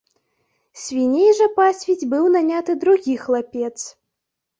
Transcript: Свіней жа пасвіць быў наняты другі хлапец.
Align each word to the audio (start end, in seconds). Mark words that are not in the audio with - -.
Свіней 0.83 1.27
жа 1.39 1.47
пасвіць 1.59 2.07
быў 2.13 2.25
наняты 2.37 2.75
другі 2.85 3.13
хлапец. 3.27 3.75